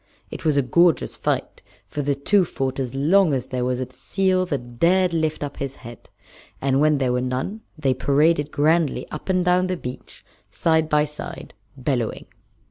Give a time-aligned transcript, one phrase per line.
[0.31, 3.91] It was a gorgeous fight, for the two fought as long as there was a
[3.91, 6.09] seal that dared lift up his head,
[6.59, 11.05] and when there were none they paraded grandly up and down the beach side by
[11.05, 12.25] side, bellowing.